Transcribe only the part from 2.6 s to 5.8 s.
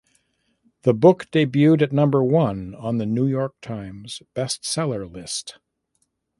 on "The New York Times" Best Seller list.